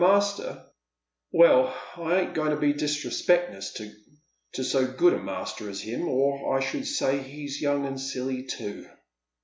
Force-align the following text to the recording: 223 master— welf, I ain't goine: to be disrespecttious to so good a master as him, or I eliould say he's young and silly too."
223 0.01 0.15
master— 0.15 0.71
welf, 1.31 1.77
I 1.97 2.21
ain't 2.21 2.33
goine: 2.33 2.49
to 2.49 2.55
be 2.55 2.73
disrespecttious 2.73 3.93
to 4.53 4.63
so 4.63 4.87
good 4.93 5.13
a 5.13 5.19
master 5.19 5.69
as 5.69 5.79
him, 5.79 6.07
or 6.07 6.57
I 6.57 6.59
eliould 6.63 6.85
say 6.87 7.19
he's 7.19 7.61
young 7.61 7.85
and 7.85 8.01
silly 8.01 8.41
too." 8.41 8.87